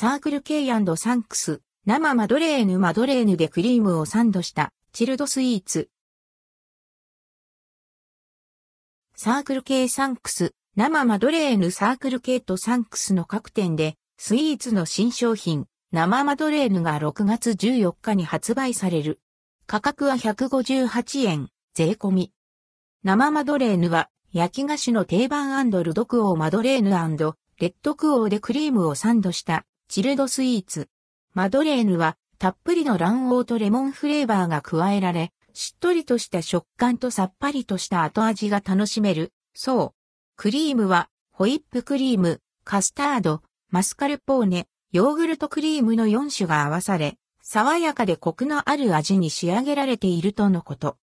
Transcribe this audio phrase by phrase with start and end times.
[0.00, 0.64] サークル K&
[0.96, 5.88] サンクス、生マドレーヌマドレーヌでクリームをサンドしたチルドスイーツ。
[9.16, 19.20] サークル K サンクス、生マドレーヌサークル K とサンクスの各店でスイーツの新商品、生マドレーヌが6月14日に発売される。
[19.66, 22.32] 価格は158円、税込み。
[23.02, 30.90] 生マドレーヌは焼き菓子の定番ルドクオーマドレーヌレッドクオーでクリームをサンドしたチルドスイーツ。
[31.32, 39.32] マドレーヌはたっぷりの卵黄とレモンフレーバーが加えられ、しっとりとした食感とさっぱりとした後味が楽しめる。
[39.54, 39.98] そう。
[40.36, 50.98] クリームはホイップクリーム、カスタード、マスカルポーネ、ヨーグルトクリームの4種が合わされ、爽やかでコクのある味に仕上げられているとのこと。